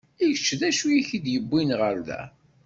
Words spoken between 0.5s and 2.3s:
d acu i k-id-yewwin ɣer da?